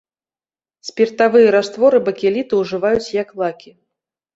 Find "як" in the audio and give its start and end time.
3.23-3.41